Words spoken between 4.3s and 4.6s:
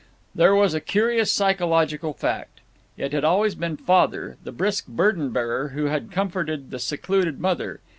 the